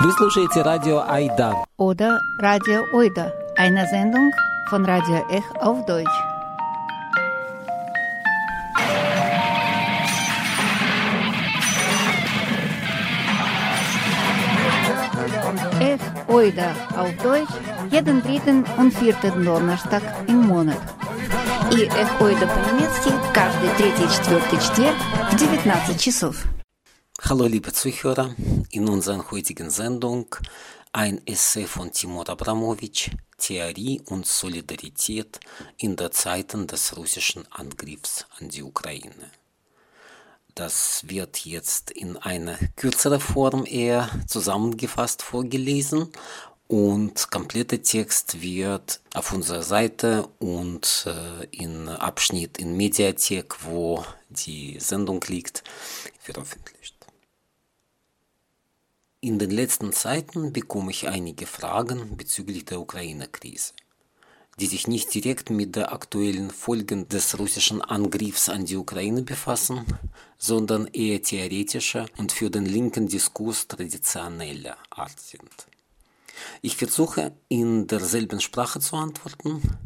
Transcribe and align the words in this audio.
Вы 0.00 0.12
слушаете 0.12 0.60
радио 0.62 1.02
Айда. 1.08 1.54
Oder 1.78 2.18
Radio 2.40 2.82
Oida, 2.92 3.32
eine 3.56 3.86
Sendung 3.88 4.30
von 4.68 4.84
Radio 4.84 5.24
Ech 5.30 5.44
auf 5.60 5.86
Deutsch. 5.86 6.06
Ech 15.80 16.00
Oida 16.28 16.74
auf 16.96 17.10
Deutsch 17.22 17.48
jeden 17.90 18.22
dritten 18.22 18.64
und 18.76 18.92
vierten 18.92 19.44
Donnerstag 19.44 20.02
im 20.28 20.46
Monat. 20.46 20.80
И 21.72 21.84
Эх 21.84 22.20
Ойда 22.20 22.46
по-немецки 22.46 23.10
каждый 23.32 23.70
третий 23.78 24.04
и 24.04 24.08
четвертый 24.08 24.58
четверг 24.60 24.96
в 25.32 25.36
19 25.36 26.00
часов. 26.00 26.36
Hallo 27.22 27.46
liebe 27.46 27.72
Zuhörer, 27.72 28.28
in 28.70 28.88
unserer 28.88 29.30
heutigen 29.30 29.70
Sendung 29.70 30.36
ein 30.92 31.20
Essay 31.26 31.66
von 31.66 31.92
Timur 31.92 32.28
Abramowitsch, 32.28 33.10
Theorie 33.38 34.00
und 34.06 34.26
Solidarität 34.26 35.40
in 35.76 35.96
der 35.96 36.10
Zeiten 36.10 36.66
des 36.66 36.96
russischen 36.96 37.44
Angriffs 37.52 38.26
an 38.38 38.48
die 38.48 38.62
Ukraine. 38.62 39.30
Das 40.54 41.02
wird 41.06 41.44
jetzt 41.44 41.90
in 41.90 42.16
einer 42.16 42.56
kürzeren 42.76 43.20
Form 43.20 43.66
eher 43.66 44.08
zusammengefasst 44.26 45.22
vorgelesen 45.22 46.10
und 46.68 47.30
kompletter 47.30 47.80
Text 47.80 48.40
wird 48.40 49.00
auf 49.14 49.32
unserer 49.32 49.62
Seite 49.62 50.26
und 50.38 51.06
äh, 51.06 51.44
in 51.50 51.88
Abschnitt 51.88 52.58
in 52.58 52.76
Mediathek, 52.76 53.64
wo 53.64 54.04
die 54.30 54.80
Sendung 54.80 55.22
liegt, 55.28 55.62
veröffentlicht. 56.18 56.95
In 59.22 59.38
den 59.38 59.50
letzten 59.50 59.94
Zeiten 59.94 60.52
bekomme 60.52 60.90
ich 60.90 61.08
einige 61.08 61.46
Fragen 61.46 62.18
bezüglich 62.18 62.66
der 62.66 62.80
Ukraine-Krise, 62.80 63.72
die 64.60 64.66
sich 64.66 64.88
nicht 64.88 65.12
direkt 65.14 65.48
mit 65.48 65.74
den 65.74 65.84
aktuellen 65.84 66.50
Folgen 66.50 67.08
des 67.08 67.38
russischen 67.38 67.80
Angriffs 67.80 68.50
an 68.50 68.66
die 68.66 68.76
Ukraine 68.76 69.22
befassen, 69.22 69.86
sondern 70.36 70.86
eher 70.88 71.22
theoretischer 71.22 72.06
und 72.18 72.30
für 72.30 72.50
den 72.50 72.66
linken 72.66 73.08
Diskurs 73.08 73.66
traditioneller 73.66 74.76
Art 74.90 75.18
sind. 75.18 75.66
Ich 76.60 76.76
versuche 76.76 77.32
in 77.48 77.86
derselben 77.86 78.42
Sprache 78.42 78.80
zu 78.80 78.96
antworten, 78.96 79.78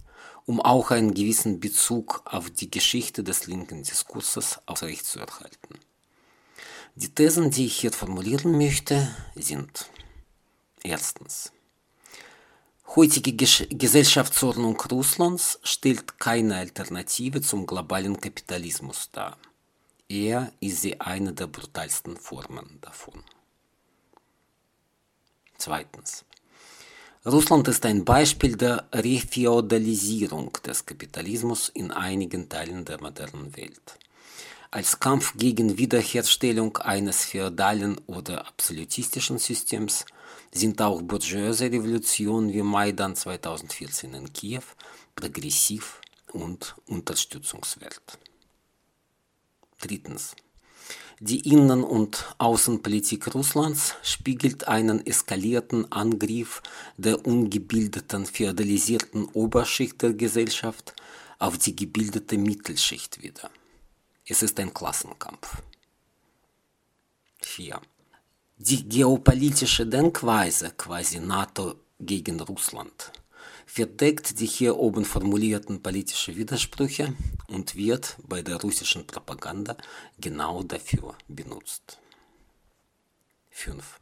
um 0.45 0.61
auch 0.61 0.91
einen 0.91 1.15
gewissen 1.15 1.61
Bezug 1.61 2.23
auf 2.25 2.51
die 2.51 2.69
Geschichte 2.69 3.23
des 3.23 3.47
linken 3.47 3.85
Diskurses 3.85 4.59
aufrechtzuerhalten. 4.67 5.79
Die 7.01 7.09
Thesen, 7.09 7.51
die 7.51 7.65
ich 7.65 7.81
hier 7.81 7.93
formulieren 7.93 8.59
möchte, 8.59 9.09
sind 9.35 9.89
erstens. 10.83 11.51
Heutige 12.95 13.33
Gesellschaftsordnung 13.35 14.79
Russlands 14.79 15.59
stellt 15.63 16.19
keine 16.19 16.57
Alternative 16.57 17.41
zum 17.41 17.67
globalen 17.67 18.21
Kapitalismus 18.21 19.09
dar. 19.13 19.39
Eher 20.11 20.53
ist 20.61 20.83
sie 20.83 21.01
eine 21.01 21.33
der 21.33 21.47
brutalsten 21.47 22.19
Formen 22.19 22.79
davon. 22.83 23.25
Zweitens. 25.57 26.27
Russland 27.25 27.67
ist 27.69 27.87
ein 27.87 28.05
Beispiel 28.05 28.57
der 28.57 28.87
Refeudalisierung 28.93 30.53
des 30.67 30.85
Kapitalismus 30.85 31.71
in 31.71 31.93
einigen 31.93 32.51
Teilen 32.51 32.85
der 32.85 33.01
modernen 33.01 33.57
Welt. 33.57 33.99
Als 34.73 35.01
Kampf 35.01 35.35
gegen 35.37 35.79
Wiederherstellung 35.79 36.77
eines 36.77 37.25
feudalen 37.25 38.01
oder 38.07 38.47
absolutistischen 38.47 39.39
Systems 39.39 40.05
sind 40.53 40.81
auch 40.81 41.03
bourgeoise 41.03 41.65
Revolutionen 41.65 42.53
wie 42.53 42.63
Maidan 42.63 43.17
2014 43.17 44.15
in 44.15 44.33
Kiew 44.33 44.63
progressiv 45.17 46.01
und 46.31 46.77
unterstützungswert. 46.87 48.21
Drittens. 49.81 50.37
Die 51.19 51.51
Innen- 51.51 51.83
und 51.83 52.33
Außenpolitik 52.39 53.35
Russlands 53.35 53.97
spiegelt 54.05 54.69
einen 54.69 55.05
eskalierten 55.05 55.91
Angriff 55.91 56.63
der 56.97 57.27
ungebildeten, 57.27 58.25
feudalisierten 58.25 59.25
Oberschicht 59.33 60.01
der 60.01 60.13
Gesellschaft 60.13 60.95
auf 61.41 61.59
die 61.59 61.75
gebildete 61.75 62.39
Mittelschicht 62.39 63.21
wider. 63.21 63.51
Es 64.33 64.45
ist 64.45 64.61
ein 64.61 64.73
Klassenkampf. 64.73 65.57
4. 67.43 67.81
Die 68.59 68.89
geopolitische 68.89 69.85
Denkweise, 69.85 70.71
quasi 70.77 71.19
NATO 71.19 71.81
gegen 71.99 72.39
Russland, 72.39 73.11
verdeckt 73.67 74.39
die 74.39 74.47
hier 74.47 74.77
oben 74.77 75.05
formulierten 75.05 75.83
politischen 75.83 76.37
Widersprüche 76.37 77.13
und 77.49 77.75
wird 77.75 78.19
bei 78.23 78.41
der 78.41 78.61
russischen 78.61 79.05
Propaganda 79.05 79.77
genau 80.21 80.63
dafür 80.63 81.17
benutzt. 81.27 81.99
5. 83.51 83.99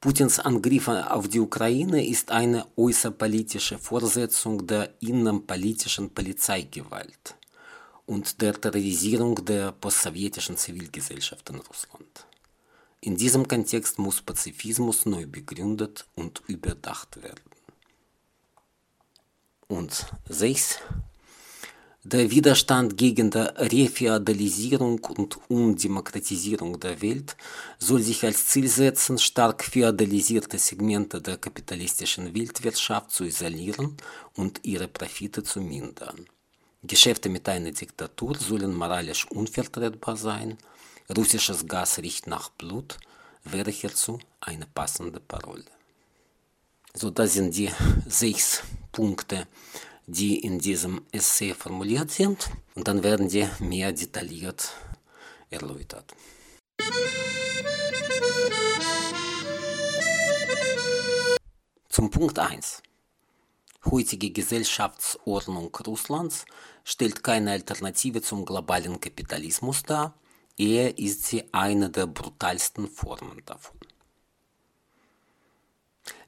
Putins 0.00 0.38
Angriff 0.38 0.86
auf 0.86 1.26
die 1.26 1.40
Ukraine 1.40 2.06
ist 2.06 2.30
eine 2.30 2.68
äußerpolitische 2.76 3.80
Fortsetzung 3.80 4.64
der 4.64 4.94
innenpolitischen 5.00 6.14
Polizeigewalt 6.14 7.34
und 8.12 8.42
der 8.42 8.54
Terrorisierung 8.60 9.34
der 9.52 9.72
postsowjetischen 9.72 10.56
Zivilgesellschaft 10.58 11.48
in 11.48 11.60
Russland. 11.68 12.14
In 13.00 13.16
diesem 13.16 13.48
Kontext 13.48 13.98
muss 13.98 14.20
Pazifismus 14.20 15.06
neu 15.06 15.24
begründet 15.26 16.06
und 16.14 16.42
überdacht 16.46 17.22
werden. 17.22 17.50
Und 19.66 19.92
6. 20.28 20.78
Der 22.04 22.30
Widerstand 22.30 22.98
gegen 22.98 23.30
die 23.30 23.48
Refeudalisierung 23.74 24.98
und 25.18 25.38
Undemokratisierung 25.48 26.78
der 26.80 27.00
Welt 27.00 27.34
soll 27.78 28.02
sich 28.02 28.22
als 28.24 28.48
Ziel 28.48 28.68
setzen, 28.68 29.18
stark 29.18 29.64
feudalisierte 29.64 30.58
Segmente 30.58 31.22
der 31.22 31.38
kapitalistischen 31.38 32.34
Weltwirtschaft 32.34 33.10
zu 33.10 33.24
isolieren 33.24 33.96
und 34.34 34.60
ihre 34.64 34.88
Profite 34.88 35.42
zu 35.42 35.60
mindern. 35.60 36.26
Geschäfte 36.84 37.28
mit 37.28 37.48
einer 37.48 37.70
Diktatur 37.70 38.36
sollen 38.36 38.74
moralisch 38.74 39.30
unvertretbar 39.30 40.16
sein. 40.16 40.58
Russisches 41.16 41.66
Gas 41.66 41.98
riecht 41.98 42.26
nach 42.26 42.48
Blut, 42.50 42.98
wäre 43.44 43.70
hierzu 43.70 44.18
eine 44.40 44.66
passende 44.66 45.20
Parole. 45.20 45.64
So, 46.94 47.10
das 47.10 47.34
sind 47.34 47.56
die 47.56 47.70
sechs 48.08 48.62
Punkte, 48.90 49.46
die 50.06 50.38
in 50.40 50.58
diesem 50.58 51.02
Essay 51.12 51.54
formuliert 51.54 52.10
sind. 52.10 52.50
Und 52.74 52.88
dann 52.88 53.04
werden 53.04 53.28
die 53.28 53.48
mehr 53.60 53.92
detailliert 53.92 54.72
erläutert. 55.50 56.14
Zum 61.88 62.10
Punkt 62.10 62.38
1. 62.38 62.82
Heutige 63.84 64.30
Gesellschaftsordnung 64.30 65.74
Russlands 65.86 66.44
stellt 66.84 67.24
keine 67.24 67.50
Alternative 67.50 68.22
zum 68.22 68.44
globalen 68.44 69.00
Kapitalismus 69.00 69.82
dar, 69.82 70.14
eher 70.56 70.98
ist 70.98 71.26
sie 71.26 71.44
eine 71.52 71.90
der 71.90 72.06
brutalsten 72.06 72.88
Formen 72.88 73.42
davon. 73.44 73.76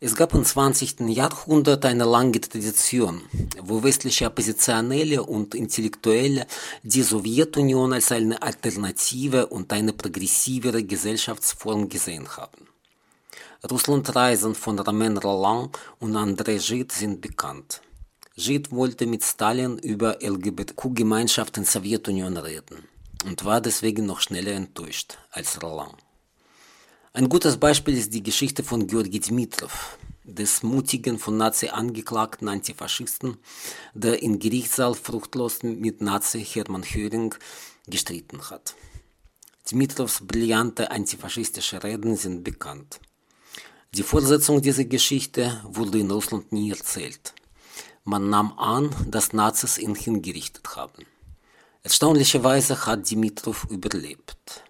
Es 0.00 0.14
gab 0.14 0.34
im 0.34 0.44
20. 0.44 1.00
Jahrhundert 1.08 1.84
eine 1.84 2.04
lange 2.04 2.40
Tradition, 2.40 3.22
wo 3.62 3.82
westliche 3.82 4.26
Oppositionelle 4.26 5.22
und 5.22 5.54
Intellektuelle 5.54 6.46
die 6.82 7.02
Sowjetunion 7.02 7.92
als 7.92 8.12
eine 8.12 8.40
alternative 8.42 9.46
und 9.46 9.72
eine 9.72 9.92
progressivere 9.92 10.84
Gesellschaftsform 10.84 11.88
gesehen 11.88 12.28
haben. 12.36 12.73
Russlandreisen 13.70 14.54
von 14.54 14.78
Romain 14.78 15.16
Rolland 15.16 15.78
und 15.98 16.16
André 16.16 16.58
Gide 16.58 16.94
sind 16.94 17.22
bekannt. 17.22 17.80
Gide 18.36 18.70
wollte 18.70 19.06
mit 19.06 19.24
Stalin 19.24 19.78
über 19.78 20.18
LGBTQ-Gemeinschaft 20.20 21.56
in 21.56 21.64
Sowjetunion 21.64 22.36
reden 22.36 22.86
und 23.24 23.42
war 23.46 23.62
deswegen 23.62 24.04
noch 24.04 24.20
schneller 24.20 24.52
enttäuscht 24.52 25.16
als 25.30 25.62
Roland. 25.62 25.94
Ein 27.14 27.30
gutes 27.30 27.56
Beispiel 27.56 27.96
ist 27.96 28.12
die 28.12 28.22
Geschichte 28.22 28.62
von 28.62 28.86
Georgi 28.86 29.20
Dmitrov, 29.20 29.96
des 30.24 30.62
mutigen, 30.62 31.18
von 31.18 31.38
Nazi 31.38 31.68
angeklagten 31.68 32.48
Antifaschisten, 32.48 33.38
der 33.94 34.22
im 34.22 34.40
Gerichtssaal 34.40 34.94
fruchtlos 34.94 35.62
mit 35.62 36.02
Nazi 36.02 36.44
Hermann 36.44 36.82
Höring 36.82 37.34
gestritten 37.86 38.50
hat. 38.50 38.74
Dmitrovs 39.70 40.20
brillante 40.26 40.90
antifaschistische 40.90 41.82
Reden 41.82 42.16
sind 42.16 42.44
bekannt. 42.44 43.00
Die 43.96 44.02
Fortsetzung 44.02 44.60
dieser 44.60 44.86
Geschichte 44.86 45.60
wurde 45.68 46.00
in 46.00 46.10
Russland 46.10 46.50
nie 46.50 46.70
erzählt. 46.70 47.32
Man 48.02 48.28
nahm 48.28 48.58
an, 48.58 48.90
dass 49.08 49.32
Nazis 49.32 49.78
ihn 49.78 49.94
hingerichtet 49.94 50.74
haben. 50.74 51.06
Erstaunlicherweise 51.84 52.86
hat 52.86 53.08
Dimitrov 53.08 53.68
überlebt. 53.70 54.64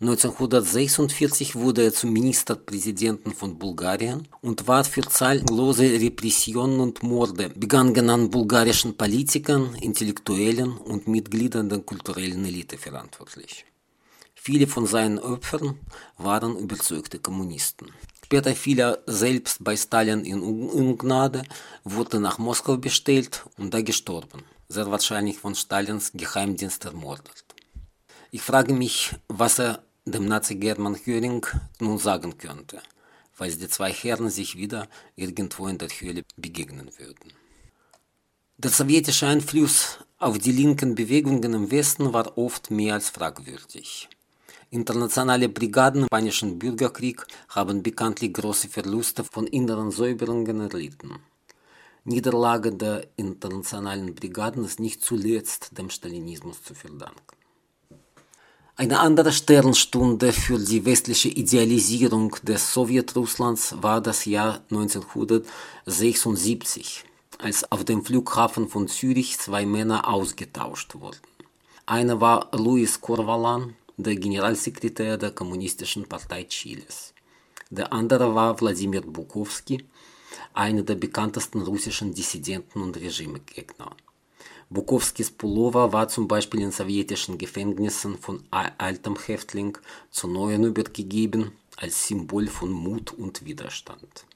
1946 0.00 1.54
wurde 1.54 1.84
er 1.84 1.94
zum 1.94 2.12
Ministerpräsidenten 2.12 3.32
von 3.32 3.56
Bulgarien 3.56 4.26
und 4.42 4.66
war 4.66 4.82
für 4.82 5.02
zahllose 5.02 5.84
Repressionen 5.84 6.80
und 6.80 7.04
Morde 7.04 7.50
begangen 7.50 8.10
an 8.10 8.30
bulgarischen 8.30 8.96
Politikern, 8.96 9.76
Intellektuellen 9.76 10.76
und 10.76 11.06
Mitgliedern 11.06 11.68
der 11.68 11.78
kulturellen 11.78 12.44
Elite 12.44 12.78
verantwortlich. 12.78 13.64
Viele 14.34 14.66
von 14.66 14.86
seinen 14.86 15.20
Opfern 15.20 15.78
waren 16.18 16.56
überzeugte 16.56 17.20
Kommunisten. 17.20 17.92
Später 18.26 18.56
fiel 18.56 18.80
er 18.80 18.98
selbst 19.06 19.62
bei 19.62 19.76
Stalin 19.76 20.24
in 20.24 20.42
Ungnade, 20.42 21.44
wurde 21.84 22.18
nach 22.18 22.38
Moskau 22.38 22.76
bestellt 22.76 23.44
und 23.56 23.72
da 23.72 23.82
gestorben, 23.82 24.42
sehr 24.68 24.90
wahrscheinlich 24.90 25.38
von 25.38 25.54
Stalins 25.54 26.10
Geheimdienst 26.12 26.84
ermordet. 26.86 27.44
Ich 28.32 28.42
frage 28.42 28.72
mich, 28.74 29.14
was 29.28 29.60
er 29.60 29.84
dem 30.04 30.24
Nazi 30.26 30.56
German 30.56 30.96
Göring 31.04 31.46
nun 31.78 31.98
sagen 31.98 32.36
könnte, 32.36 32.82
falls 33.30 33.58
die 33.58 33.68
zwei 33.68 33.92
Herren 33.92 34.28
sich 34.28 34.56
wieder 34.56 34.88
irgendwo 35.14 35.68
in 35.68 35.78
der 35.78 35.90
Höhle 35.90 36.24
begegnen 36.36 36.90
würden. 36.98 37.32
Der 38.56 38.72
sowjetische 38.72 39.28
Einfluss 39.28 39.98
auf 40.18 40.36
die 40.38 40.50
linken 40.50 40.96
Bewegungen 40.96 41.54
im 41.54 41.70
Westen 41.70 42.12
war 42.12 42.36
oft 42.36 42.72
mehr 42.72 42.94
als 42.94 43.08
fragwürdig. 43.08 44.08
Internationale 44.70 45.48
Brigaden 45.48 46.02
im 46.02 46.06
Spanischen 46.06 46.58
Bürgerkrieg 46.58 47.24
haben 47.50 47.84
bekanntlich 47.84 48.34
große 48.34 48.68
Verluste 48.68 49.22
von 49.22 49.46
inneren 49.46 49.92
Säuberungen 49.92 50.60
erlitten. 50.60 51.20
Niederlage 52.04 52.72
der 52.72 53.06
internationalen 53.16 54.14
Brigaden 54.14 54.64
ist 54.64 54.80
nicht 54.80 55.02
zuletzt 55.02 55.76
dem 55.78 55.90
Stalinismus 55.90 56.62
zu 56.62 56.74
verdanken. 56.74 57.20
Eine 58.74 58.98
andere 59.00 59.32
Sternstunde 59.32 60.32
für 60.32 60.58
die 60.58 60.84
westliche 60.84 61.28
Idealisierung 61.28 62.34
des 62.42 62.74
Sowjetrusslands 62.74 63.76
war 63.80 64.00
das 64.00 64.24
Jahr 64.24 64.62
1976, 64.70 67.04
als 67.38 67.70
auf 67.72 67.84
dem 67.84 68.04
Flughafen 68.04 68.68
von 68.68 68.88
Zürich 68.88 69.38
zwei 69.38 69.64
Männer 69.64 70.08
ausgetauscht 70.08 70.96
wurden. 70.96 71.20
Einer 71.86 72.20
war 72.20 72.48
Luis 72.52 73.00
Corvalan, 73.00 73.76
der 73.98 74.16
Generalsekretär 74.16 75.16
der 75.16 75.30
Kommunistischen 75.30 76.06
Partei 76.06 76.44
Chiles. 76.44 77.14
Der 77.70 77.92
andere 77.92 78.34
war 78.34 78.60
Wladimir 78.60 79.00
Bukowski, 79.00 79.86
einer 80.52 80.82
der 80.82 80.96
bekanntesten 80.96 81.62
russischen 81.62 82.12
Dissidenten 82.12 82.82
und 82.82 82.96
Regimegegner. 82.96 83.96
Bukowskis 84.68 85.30
Pullover 85.30 85.92
war 85.92 86.08
zum 86.08 86.28
Beispiel 86.28 86.60
in 86.60 86.72
sowjetischen 86.72 87.38
Gefängnissen 87.38 88.18
von 88.18 88.42
altem 88.50 89.16
Häftling 89.16 89.78
zu 90.10 90.28
neuen 90.28 90.64
übergegeben, 90.64 91.52
als 91.76 92.06
Symbol 92.06 92.48
von 92.48 92.70
Mut 92.70 93.12
und 93.12 93.44
Widerstand. 93.44 94.26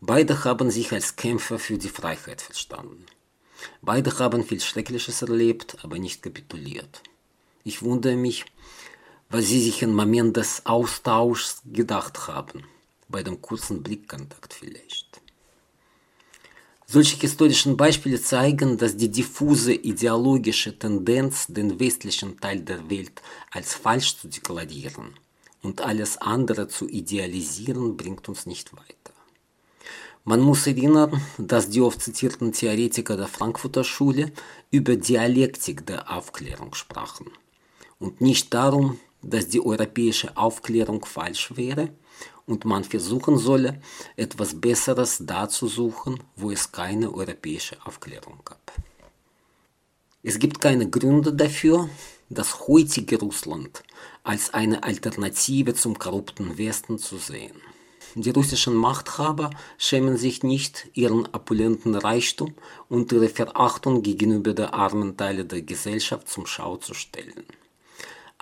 Beide 0.00 0.42
haben 0.42 0.70
sich 0.70 0.90
als 0.92 1.14
Kämpfer 1.14 1.60
für 1.60 1.78
die 1.78 1.88
Freiheit 1.88 2.40
verstanden. 2.40 3.06
Beide 3.82 4.18
haben 4.18 4.42
viel 4.44 4.60
Schreckliches 4.60 5.22
erlebt, 5.22 5.76
aber 5.82 5.98
nicht 5.98 6.22
kapituliert. 6.22 7.02
Ich 7.64 7.82
wundere 7.82 8.16
mich, 8.16 8.44
was 9.30 9.46
sie 9.46 9.62
sich 9.62 9.82
im 9.82 9.94
Moment 9.94 10.36
des 10.36 10.66
Austauschs 10.66 11.62
gedacht 11.64 12.26
haben, 12.26 12.64
bei 13.08 13.22
dem 13.22 13.40
kurzen 13.40 13.82
Blickkontakt 13.82 14.52
vielleicht. 14.52 15.20
Solche 16.86 17.16
historischen 17.16 17.76
Beispiele 17.76 18.20
zeigen, 18.20 18.76
dass 18.76 18.96
die 18.96 19.10
diffuse 19.10 19.72
ideologische 19.72 20.76
Tendenz, 20.76 21.46
den 21.46 21.78
westlichen 21.78 22.38
Teil 22.40 22.60
der 22.60 22.90
Welt 22.90 23.22
als 23.52 23.74
falsch 23.74 24.18
zu 24.18 24.28
deklarieren 24.28 25.14
und 25.62 25.80
alles 25.80 26.18
andere 26.18 26.66
zu 26.66 26.88
idealisieren, 26.88 27.96
bringt 27.96 28.28
uns 28.28 28.44
nicht 28.44 28.76
weiter. 28.76 29.14
Man 30.24 30.40
muss 30.40 30.66
erinnern, 30.66 31.22
dass 31.38 31.70
die 31.70 31.80
oft 31.80 32.02
zitierten 32.02 32.52
Theoretiker 32.52 33.16
der 33.16 33.28
Frankfurter 33.28 33.84
Schule 33.84 34.32
über 34.70 34.96
Dialektik 34.96 35.86
der 35.86 36.10
Aufklärung 36.10 36.74
sprachen 36.74 37.30
und 38.02 38.20
nicht 38.20 38.52
darum, 38.52 38.98
dass 39.22 39.48
die 39.48 39.64
europäische 39.64 40.36
Aufklärung 40.36 41.04
falsch 41.04 41.56
wäre, 41.56 41.90
und 42.44 42.64
man 42.64 42.82
versuchen 42.82 43.38
solle, 43.38 43.80
etwas 44.16 44.60
Besseres 44.60 45.18
da 45.20 45.48
zu 45.48 45.68
suchen, 45.68 46.18
wo 46.34 46.50
es 46.50 46.72
keine 46.72 47.14
europäische 47.14 47.76
Aufklärung 47.86 48.40
gab. 48.44 48.72
Es 50.24 50.40
gibt 50.40 50.60
keine 50.60 50.90
Gründe 50.90 51.32
dafür, 51.32 51.88
das 52.28 52.66
heutige 52.66 53.20
Russland 53.20 53.84
als 54.24 54.52
eine 54.52 54.82
Alternative 54.82 55.74
zum 55.74 55.96
korrupten 55.98 56.58
Westen 56.58 56.98
zu 56.98 57.16
sehen. 57.16 57.56
Die 58.16 58.30
russischen 58.30 58.74
Machthaber 58.74 59.50
schämen 59.78 60.16
sich 60.16 60.42
nicht, 60.42 60.90
ihren 60.94 61.26
opulenten 61.32 61.94
Reichtum 61.94 62.54
und 62.88 63.12
ihre 63.12 63.28
Verachtung 63.28 64.02
gegenüber 64.02 64.52
der 64.52 64.74
armen 64.74 65.16
Teile 65.16 65.44
der 65.44 65.62
Gesellschaft 65.62 66.28
zum 66.28 66.44
Schau 66.46 66.76
zu 66.76 66.92
stellen 66.92 67.44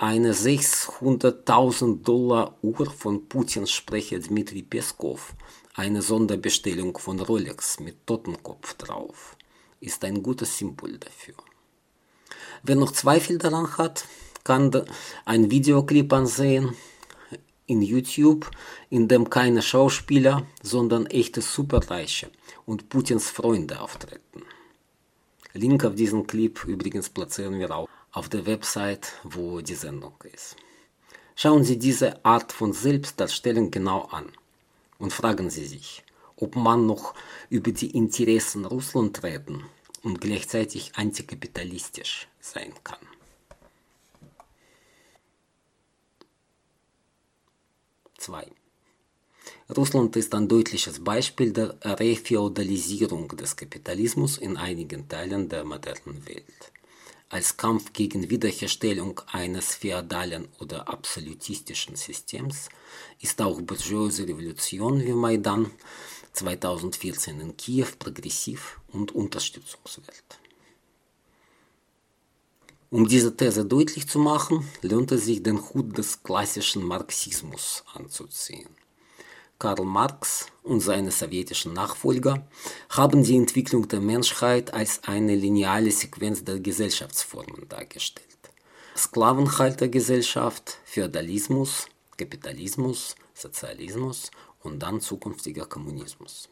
eine 0.01 0.33
600.000 0.33 2.03
Dollar 2.03 2.57
Uhr 2.63 2.91
von 2.91 3.29
Putins 3.29 3.71
Sprecher 3.71 4.19
Dmitri 4.19 4.63
Peskov, 4.63 5.35
eine 5.75 6.01
Sonderbestellung 6.01 6.97
von 6.97 7.21
Rolex 7.21 7.81
mit 7.81 8.07
Totenkopf 8.07 8.75
drauf, 8.79 9.37
ist 9.79 10.03
ein 10.07 10.23
gutes 10.23 10.57
Symbol 10.57 10.97
dafür. 10.97 11.35
Wer 12.63 12.77
noch 12.77 12.93
Zweifel 12.93 13.37
daran 13.37 13.77
hat, 13.77 14.07
kann 14.43 14.71
ein 15.27 15.51
Videoclip 15.51 16.11
ansehen 16.15 16.75
in 17.67 17.83
YouTube, 17.83 18.51
in 18.89 19.07
dem 19.07 19.29
keine 19.29 19.61
Schauspieler, 19.61 20.47
sondern 20.63 21.05
echte 21.09 21.43
Superreiche 21.43 22.31
und 22.65 22.89
Putins 22.89 23.29
Freunde 23.29 23.79
auftreten. 23.83 24.45
Link 25.53 25.85
auf 25.85 25.95
diesen 25.95 26.27
Clip 26.27 26.65
übrigens 26.65 27.11
platzieren 27.11 27.59
wir 27.59 27.71
auch 27.77 27.89
auf 28.13 28.29
der 28.29 28.47
Website, 28.47 29.13
wo 29.23 29.61
die 29.61 29.75
Sendung 29.75 30.15
ist. 30.33 30.57
Schauen 31.37 31.65
Sie 31.65 31.79
diese 31.79 32.25
Art 32.25 32.53
von 32.53 32.73
Selbstdarstellung 32.73 33.71
genau 33.71 34.03
an 34.03 34.31
und 34.99 35.13
fragen 35.13 35.49
Sie 35.49 35.65
sich, 35.65 36.05
ob 36.37 36.57
man 36.57 36.87
noch 36.87 37.15
über 37.49 37.73
die 37.73 37.91
Interessen 37.97 38.65
Russlands 38.65 39.23
reden 39.23 39.65
und 40.03 40.21
gleichzeitig 40.21 40.93
antikapitalistisch 40.97 42.29
sein 42.41 42.73
kann. 42.83 42.99
Zwei. 48.19 48.47
Russland 49.75 50.17
ist 50.17 50.35
ein 50.35 50.49
deutliches 50.49 51.03
Beispiel 51.03 51.53
der 51.53 51.79
Refeudalisierung 51.83 53.29
des 53.29 53.57
Kapitalismus 53.57 54.37
in 54.37 54.57
einigen 54.57 55.09
Teilen 55.09 55.49
der 55.49 55.65
modernen 55.65 56.27
Welt 56.27 56.73
als 57.31 57.57
Kampf 57.57 57.93
gegen 57.93 58.29
Wiederherstellung 58.29 59.21
eines 59.31 59.77
feudalen 59.77 60.49
oder 60.59 60.89
absolutistischen 60.89 61.95
Systems 61.95 62.69
ist 63.21 63.41
auch 63.41 63.61
bourgeoise 63.63 64.27
Revolution 64.27 65.03
wie 65.05 65.13
Maidan 65.13 65.71
2014 66.33 67.41
in 67.41 67.57
Kiew 67.57 67.87
progressiv 67.99 68.81
und 68.89 69.15
unterstützungswert. 69.15 70.41
Um 72.91 73.07
diese 73.07 73.37
These 73.37 73.65
deutlich 73.65 74.09
zu 74.09 74.19
machen, 74.19 74.69
lohnt 74.83 75.13
es 75.13 75.27
sich, 75.27 75.41
den 75.45 75.63
Hut 75.71 75.97
des 75.97 76.25
klassischen 76.25 76.83
Marxismus 76.83 77.85
anzuziehen. 77.95 78.69
Karl 79.61 79.85
Marx 79.85 80.47
und 80.63 80.81
seine 80.81 81.11
sowjetischen 81.11 81.75
Nachfolger 81.75 82.47
haben 82.89 83.23
die 83.23 83.37
Entwicklung 83.37 83.87
der 83.89 84.01
Menschheit 84.01 84.73
als 84.73 85.05
eine 85.05 85.35
lineare 85.35 85.91
Sequenz 85.91 86.43
der 86.43 86.61
Gesellschaftsformen 86.61 87.69
dargestellt. 87.69 88.27
Sklavenhaltergesellschaft, 88.97 90.79
Feudalismus, 90.87 91.87
Kapitalismus, 92.17 93.15
Sozialismus 93.35 94.31
und 94.63 94.79
dann 94.83 95.03
zukünftiger 95.03 95.67
Kommunismus. 95.67 96.49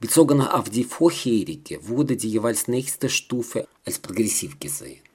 Bezogen 0.00 0.40
auf 0.40 0.68
die 0.68 0.82
vorherige 0.82 1.86
wurde 1.86 2.16
die 2.16 2.30
jeweils 2.30 2.66
nächste 2.66 3.08
Stufe 3.08 3.68
als 3.84 4.00
progressiv 4.00 4.58
gesehen. 4.58 5.07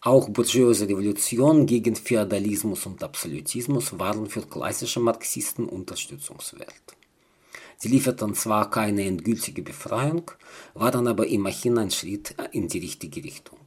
Auch 0.00 0.28
bourgeoise 0.28 0.88
Revolution 0.88 1.66
gegen 1.66 1.96
Feudalismus 1.96 2.86
und 2.86 3.02
Absolutismus 3.02 3.98
waren 3.98 4.26
für 4.28 4.42
klassische 4.42 5.00
Marxisten 5.00 5.66
unterstützungswert. 5.66 6.96
Sie 7.78 7.88
lieferten 7.88 8.34
zwar 8.34 8.70
keine 8.70 9.04
endgültige 9.04 9.62
Befreiung, 9.62 10.30
waren 10.74 11.08
aber 11.08 11.26
immerhin 11.26 11.78
ein 11.78 11.90
Schritt 11.90 12.34
in 12.52 12.68
die 12.68 12.78
richtige 12.78 13.22
Richtung. 13.22 13.58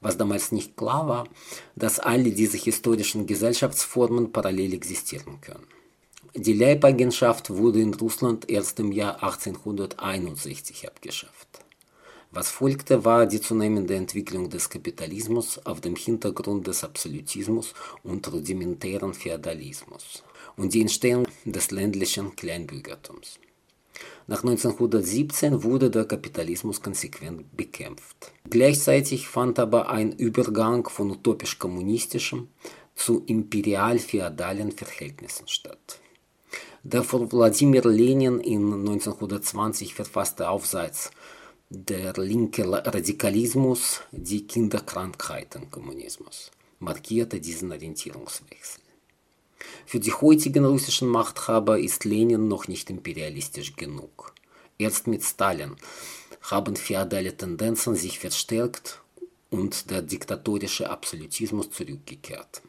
Was 0.00 0.18
damals 0.18 0.52
nicht 0.52 0.76
klar 0.76 1.08
war, 1.08 1.28
dass 1.76 1.98
alle 1.98 2.30
diese 2.32 2.58
historischen 2.58 3.26
Gesellschaftsformen 3.26 4.32
parallel 4.32 4.74
existieren 4.74 5.40
können. 5.40 5.66
Die 6.34 6.52
Leibeigenschaft 6.52 7.48
wurde 7.48 7.80
in 7.80 7.94
Russland 7.94 8.50
erst 8.50 8.80
im 8.80 8.92
Jahr 8.92 9.22
1861 9.22 10.86
abgeschafft. 10.86 11.63
Was 12.34 12.50
folgte, 12.50 13.04
war 13.04 13.26
die 13.26 13.40
zunehmende 13.40 13.94
Entwicklung 13.94 14.50
des 14.50 14.68
Kapitalismus 14.68 15.64
auf 15.64 15.80
dem 15.80 15.94
Hintergrund 15.94 16.66
des 16.66 16.82
Absolutismus 16.82 17.74
und 18.02 18.30
rudimentären 18.32 19.14
Feudalismus 19.14 20.24
und 20.56 20.74
die 20.74 20.80
Entstehung 20.80 21.28
des 21.44 21.70
ländlichen 21.70 22.34
Kleinbürgertums. 22.34 23.38
Nach 24.26 24.42
1917 24.42 25.62
wurde 25.62 25.90
der 25.90 26.06
Kapitalismus 26.06 26.82
konsequent 26.82 27.56
bekämpft. 27.56 28.32
Gleichzeitig 28.50 29.28
fand 29.28 29.60
aber 29.60 29.88
ein 29.90 30.10
Übergang 30.10 30.88
von 30.88 31.12
utopisch-kommunistischem 31.12 32.48
zu 32.96 33.22
imperial-feudalen 33.26 34.72
Verhältnissen 34.72 35.46
statt. 35.46 36.00
Der 36.82 37.04
von 37.04 37.30
Wladimir 37.30 37.84
Lenin 37.84 38.40
in 38.40 38.72
1920 38.72 39.94
verfasste 39.94 40.48
Aufsatz 40.48 41.10
der 41.70 42.12
linke 42.14 42.64
Radikalismus, 42.70 44.02
die 44.12 44.46
Kinderkrankheiten 44.46 45.70
Kommunismus, 45.70 46.50
markierte 46.78 47.40
diesen 47.40 47.72
Orientierungswechsel. 47.72 48.82
Für 49.86 49.98
die 49.98 50.12
heutigen 50.12 50.64
russischen 50.64 51.08
Machthaber 51.08 51.78
ist 51.78 52.04
Lenin 52.04 52.48
noch 52.48 52.68
nicht 52.68 52.90
imperialistisch 52.90 53.76
genug. 53.76 54.34
Erst 54.78 55.06
mit 55.06 55.24
Stalin 55.24 55.76
haben 56.42 56.76
feudale 56.76 57.36
Tendenzen 57.36 57.94
sich 57.96 58.18
verstärkt 58.18 59.00
und 59.50 59.90
der 59.90 60.02
diktatorische 60.02 60.90
Absolutismus 60.90 61.70
zurückgekehrt. 61.70 62.62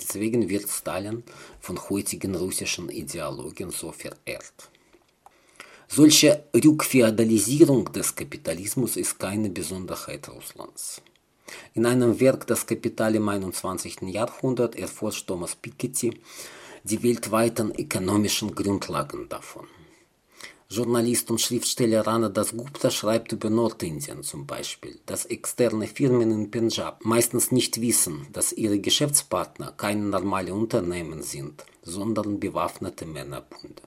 Deswegen 0.00 0.48
wird 0.48 0.68
Stalin 0.68 1.22
von 1.60 1.78
heutigen 1.88 2.34
russischen 2.34 2.88
Ideologen 2.88 3.70
so 3.70 3.92
verehrt. 3.92 4.71
Solche 5.94 6.44
Rückfeudalisierung 6.54 7.92
des 7.92 8.14
Kapitalismus 8.14 8.96
ist 8.96 9.18
keine 9.18 9.50
Besonderheit 9.50 10.26
Russlands. 10.30 11.02
In 11.74 11.84
einem 11.84 12.18
Werk 12.18 12.46
Das 12.46 12.66
Kapital 12.66 13.14
im 13.14 13.28
21. 13.28 14.00
Jahrhundert 14.08 14.74
erforscht 14.74 15.26
Thomas 15.26 15.54
Piketty 15.54 16.18
die 16.84 17.02
weltweiten 17.02 17.74
ökonomischen 17.78 18.54
Grundlagen 18.54 19.28
davon. 19.28 19.66
Journalist 20.70 21.30
und 21.30 21.42
Schriftsteller 21.42 22.06
Rana 22.06 22.30
Dasgupta 22.30 22.90
schreibt 22.90 23.32
über 23.32 23.50
Nordindien 23.50 24.22
zum 24.22 24.46
Beispiel, 24.46 24.98
dass 25.04 25.26
externe 25.26 25.88
Firmen 25.88 26.30
in 26.30 26.50
Punjab 26.50 27.04
meistens 27.04 27.52
nicht 27.52 27.82
wissen, 27.82 28.28
dass 28.32 28.54
ihre 28.54 28.78
Geschäftspartner 28.78 29.72
keine 29.72 30.04
normale 30.04 30.54
Unternehmen 30.54 31.22
sind, 31.22 31.66
sondern 31.82 32.40
bewaffnete 32.40 33.04
Männerbunde. 33.04 33.82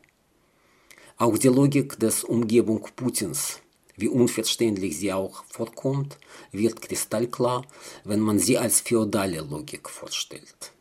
Auch 1.18 1.38
die 1.38 1.48
Logik 1.48 1.98
des 1.98 2.26
Umgebung 2.26 2.90
Putins, 2.94 3.62
wie 3.96 4.10
unverständlich 4.10 4.98
sie 4.98 5.14
auch 5.14 5.46
vorkommt, 5.46 6.18
wird 6.52 6.82
kristallklar, 6.82 7.66
wenn 8.04 8.20
man 8.20 8.38
sie 8.38 8.58
als 8.58 8.82
feudale 8.82 9.40
Logik 9.40 9.90
vorstellt. 9.90 10.74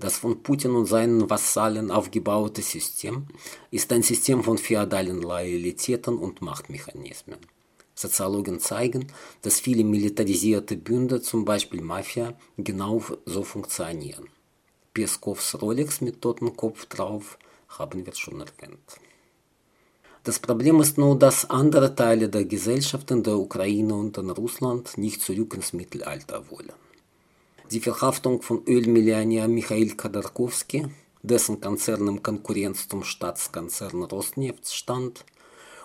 Das 0.00 0.18
von 0.18 0.42
Putin 0.42 0.72
und 0.72 0.86
seinen 0.86 1.30
Vasallen 1.30 1.92
aufgebaute 1.92 2.60
System 2.60 3.28
ist 3.70 3.92
ein 3.92 4.02
System 4.02 4.42
von 4.42 4.58
feudalen 4.58 5.22
Loyalitäten 5.22 6.18
und 6.18 6.42
Machtmechanismen. 6.42 7.38
Soziologen 7.94 8.58
zeigen, 8.58 9.06
dass 9.42 9.60
viele 9.60 9.84
militarisierte 9.84 10.76
Bünde, 10.76 11.22
zum 11.22 11.44
Beispiel 11.44 11.82
Mafia, 11.82 12.34
genau 12.58 13.00
so 13.24 13.44
funktionieren. 13.44 14.28
Peskovs 14.92 15.62
Rolex 15.62 16.00
mit 16.00 16.20
Totenkopf 16.20 16.86
drauf 16.86 17.38
haben 17.68 18.04
wir 18.04 18.14
schon 18.14 18.40
erwähnt. 18.40 19.05
Das 20.26 20.38
Problem 20.38 20.80
ist 20.80 20.98
nur, 20.98 21.18
dass 21.18 21.48
andere 21.48 21.94
Teile 21.94 22.28
der 22.28 22.44
Gesellschaft 22.44 23.10
in 23.10 23.22
der 23.22 23.36
Ukraine 23.38 23.94
und 23.94 24.18
in 24.18 24.30
Russland 24.30 24.98
nicht 24.98 25.22
zurück 25.22 25.54
ins 25.54 25.72
Mittelalter 25.72 26.50
wollen 26.50 26.72
die 27.70 27.80
Verhaftung 27.80 28.42
von 28.42 28.62
Ölmillionär 28.66 29.48
Michail 29.48 29.96
Khodorkovsky, 29.96 30.86
dessen 31.22 31.60
Konzern 31.60 32.06
im 32.06 32.22
Konkurrenz 32.22 32.88
zum 32.88 33.02
Staatskonzern 33.02 34.04
Rosneft 34.04 34.72
stand, 34.72 35.24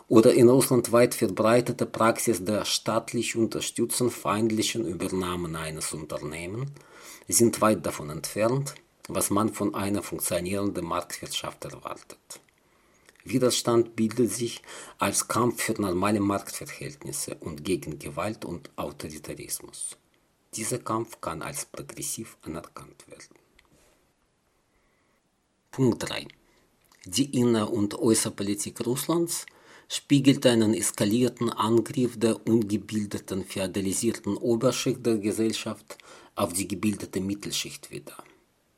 oder 0.08 0.34
in 0.34 0.50
Russland 0.50 0.92
weit 0.92 1.16
verbreitete 1.16 1.86
Praxis 1.86 2.44
der 2.44 2.66
staatlich 2.66 3.38
unterstützten 3.38 4.12
feindlichen 4.12 4.86
Übernahmen 4.86 5.56
eines 5.56 5.94
Unternehmens 5.94 6.70
sind 7.30 7.62
weit 7.62 7.86
davon 7.86 8.10
entfernt, 8.10 8.76
was 9.08 9.30
man 9.30 9.54
von 9.54 9.74
einer 9.74 10.04
funktionierenden 10.04 10.86
Marktwirtschaft 10.86 11.64
erwartet. 11.64 12.42
Widerstand 13.24 13.96
bildet 13.96 14.32
sich 14.32 14.62
als 14.98 15.28
Kampf 15.28 15.64
für 15.64 15.74
normale 15.80 16.20
Marktverhältnisse 16.20 17.36
und 17.36 17.64
gegen 17.64 18.00
Gewalt 18.00 18.46
und 18.46 18.72
Autoritarismus. 18.78 19.98
Dieser 20.54 20.80
Kampf 20.80 21.22
kann 21.22 21.42
als 21.42 21.66
progressiv 21.66 22.38
anerkannt 22.42 23.08
werden. 23.08 23.36
Punkt 25.70 26.10
3. 26.10 26.28
Die 27.06 27.40
Inner- 27.40 27.72
und 27.72 27.96
Äußerpolitik 27.96 28.86
Russlands 28.86 29.46
spiegelt 29.88 30.46
einen 30.46 30.74
eskalierten 30.74 31.50
Angriff 31.50 32.18
der 32.18 32.48
ungebildeten, 32.48 33.44
feudalisierten 33.44 34.38
Oberschicht 34.38 35.06
der 35.06 35.18
Gesellschaft 35.18 35.98
auf 36.36 36.54
die 36.54 36.68
gebildete 36.68 37.22
Mittelschicht 37.22 37.92
wider. 37.92 38.24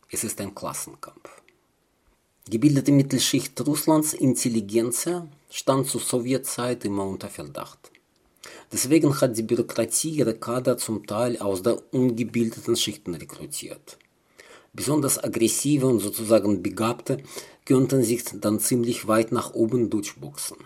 Es 0.10 0.24
ist 0.24 0.40
ein 0.42 0.54
Klassenkampf. 0.54 1.43
Gebildete 2.50 2.92
Mittelschicht 2.92 3.66
Russlands, 3.66 4.14
Intelligenz, 4.14 5.08
stand 5.50 5.88
zur 5.88 6.02
Sowjetzeit 6.02 6.84
immer 6.84 7.06
unter 7.06 7.30
Verdacht. 7.30 7.90
Deswegen 8.70 9.22
hat 9.22 9.38
die 9.38 9.44
Bürokratie 9.44 10.10
ihre 10.10 10.34
Kader 10.36 10.78
zum 10.78 11.08
Teil 11.08 11.38
aus 11.38 11.64
der 11.64 11.82
ungebildeten 11.94 12.76
Schichten 12.76 13.16
rekrutiert. 13.16 13.98
Besonders 14.74 15.24
aggressive 15.24 15.88
und 15.88 16.00
sozusagen 16.00 16.62
Begabte 16.62 17.24
könnten 17.64 18.04
sich 18.04 18.26
dann 18.42 18.60
ziemlich 18.60 19.08
weit 19.08 19.32
nach 19.32 19.54
oben 19.54 19.90
durchboxen. 19.90 20.58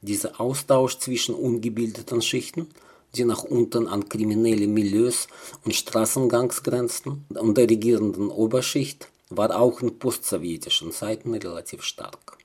Dieser 0.00 0.40
Austausch 0.40 0.98
zwischen 0.98 1.36
ungebildeten 1.36 2.20
Schichten, 2.20 2.66
die 3.14 3.24
nach 3.24 3.44
unten 3.44 3.86
an 3.86 4.08
kriminelle 4.08 4.66
Milieus 4.66 5.28
und 5.64 5.72
Straßengangs 5.72 6.64
grenzten, 6.64 7.26
und 7.28 7.56
der 7.56 7.70
regierenden 7.70 8.28
Oberschicht 8.28 9.11
war 9.36 9.54
auch 9.58 9.80
in 9.80 9.98
postsowjetischen 9.98 10.92
Zeiten 10.92 11.34
relativ 11.34 11.82
stark. 11.82 12.38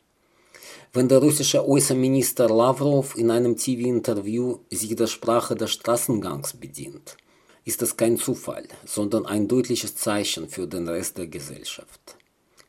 Wenn 0.93 1.09
der 1.09 1.19
russische 1.19 1.61
Außenminister 1.61 2.47
Lavrov 2.47 3.15
in 3.17 3.29
einem 3.29 3.55
TV-Interview 3.57 4.59
sich 4.71 4.95
der 4.95 5.07
Sprache 5.07 5.55
des 5.55 5.71
Straßengangs 5.71 6.53
bedient, 6.53 7.17
ist 7.65 7.81
das 7.81 7.97
kein 7.97 8.17
Zufall, 8.17 8.67
sondern 8.85 9.25
ein 9.25 9.47
deutliches 9.47 9.95
Zeichen 9.95 10.47
für 10.47 10.67
den 10.67 10.87
Rest 10.87 11.17
der 11.17 11.27
Gesellschaft. 11.27 12.17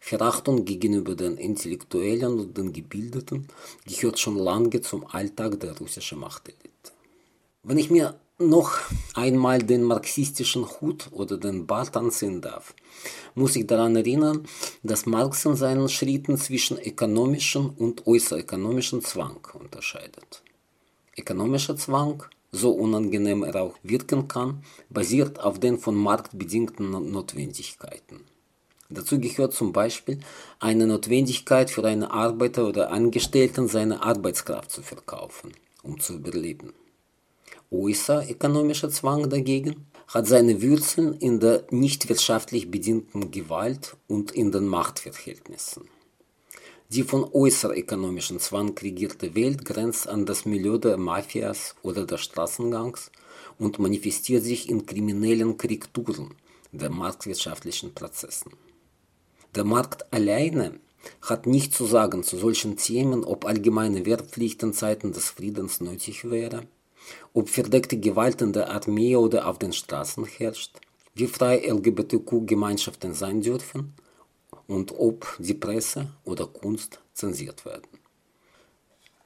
Verachtung 0.00 0.64
gegenüber 0.64 1.14
den 1.14 1.36
Intellektuellen 1.36 2.40
und 2.40 2.56
den 2.56 2.72
Gebildeten 2.72 3.46
gehört 3.86 4.18
schon 4.18 4.36
lange 4.36 4.80
zum 4.80 5.06
Alltag 5.06 5.60
der 5.60 5.76
russischen 5.78 6.18
Machtelite. 6.18 6.92
Wenn 7.62 7.78
ich 7.78 7.90
mir 7.90 8.18
noch 8.38 8.78
einmal 9.14 9.58
den 9.58 9.82
marxistischen 9.82 10.64
Hut 10.64 11.08
oder 11.10 11.36
den 11.36 11.66
Bart 11.66 11.96
anziehen 11.96 12.40
darf, 12.40 12.74
muss 13.34 13.56
ich 13.56 13.66
daran 13.66 13.96
erinnern, 13.96 14.46
dass 14.82 15.06
Marx 15.06 15.44
in 15.44 15.56
seinen 15.56 15.88
Schritten 15.88 16.36
zwischen 16.36 16.78
ökonomischem 16.78 17.70
und 17.76 18.06
äußerökonomischem 18.06 19.02
Zwang 19.02 19.40
unterscheidet. 19.54 20.42
Ökonomischer 21.16 21.76
Zwang, 21.76 22.22
so 22.52 22.70
unangenehm 22.70 23.42
er 23.42 23.60
auch 23.60 23.74
wirken 23.82 24.28
kann, 24.28 24.62
basiert 24.88 25.40
auf 25.40 25.58
den 25.58 25.78
von 25.78 25.96
Markt 25.96 26.38
bedingten 26.38 26.90
Notwendigkeiten. 27.10 28.20
Dazu 28.88 29.18
gehört 29.18 29.52
zum 29.52 29.72
Beispiel 29.72 30.20
eine 30.60 30.86
Notwendigkeit 30.86 31.70
für 31.70 31.84
einen 31.84 32.04
Arbeiter 32.04 32.66
oder 32.66 32.90
Angestellten 32.90 33.68
seine 33.68 34.02
Arbeitskraft 34.02 34.70
zu 34.70 34.80
verkaufen, 34.80 35.52
um 35.82 36.00
zu 36.00 36.14
überleben. 36.14 36.72
Äußerökonomischer 37.70 38.88
Zwang 38.88 39.28
dagegen 39.28 39.86
hat 40.06 40.26
seine 40.26 40.62
Wurzeln 40.62 41.12
in 41.18 41.38
der 41.38 41.66
nicht 41.70 42.08
wirtschaftlich 42.08 42.70
bedingten 42.70 43.30
Gewalt 43.30 43.94
und 44.06 44.30
in 44.30 44.50
den 44.52 44.66
Machtverhältnissen. 44.66 45.86
Die 46.88 47.02
von 47.02 47.24
äußerökonomischem 47.30 48.38
Zwang 48.38 48.76
regierte 48.78 49.34
Welt 49.34 49.66
grenzt 49.66 50.08
an 50.08 50.24
das 50.24 50.46
Milieu 50.46 50.78
der 50.78 50.96
Mafias 50.96 51.74
oder 51.82 52.06
der 52.06 52.16
Straßengangs 52.16 53.10
und 53.58 53.78
manifestiert 53.78 54.44
sich 54.44 54.70
in 54.70 54.86
kriminellen 54.86 55.58
Korrekturen 55.58 56.34
der 56.72 56.88
marktwirtschaftlichen 56.88 57.92
Prozessen. 57.92 58.52
Der 59.54 59.64
Markt 59.64 60.10
alleine 60.10 60.80
hat 61.20 61.46
nicht 61.46 61.74
zu 61.74 61.84
sagen 61.84 62.22
zu 62.22 62.38
solchen 62.38 62.78
Themen, 62.78 63.24
ob 63.24 63.44
allgemeine 63.44 64.06
Wehrpflicht 64.06 64.62
in 64.62 64.72
Zeiten 64.72 65.12
des 65.12 65.28
Friedens 65.28 65.82
nötig 65.82 66.30
wäre 66.30 66.66
ob 67.32 67.48
verdeckte 67.48 67.98
Gewalt 67.98 68.42
in 68.42 68.52
der 68.52 68.70
Armee 68.70 69.16
oder 69.16 69.46
auf 69.46 69.58
den 69.58 69.72
Straßen 69.72 70.24
herrscht, 70.24 70.76
wie 71.14 71.26
frei 71.26 71.58
LGBTQ-Gemeinschaften 71.66 73.14
sein 73.14 73.40
dürfen 73.40 73.94
und 74.66 74.92
ob 74.98 75.36
die 75.38 75.54
Presse 75.54 76.08
oder 76.24 76.46
Kunst 76.46 77.00
zensiert 77.14 77.64
werden. 77.64 77.98